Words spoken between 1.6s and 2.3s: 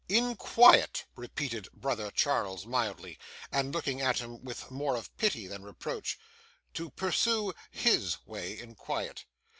brother